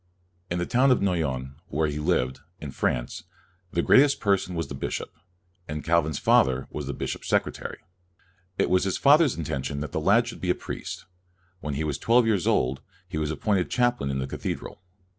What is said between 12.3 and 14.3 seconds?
old, he was appointed chaplain in the